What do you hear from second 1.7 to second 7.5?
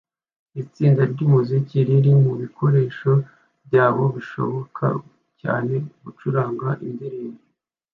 riri mubikoresho byabo bishoboka cyane gucuranga indirimbo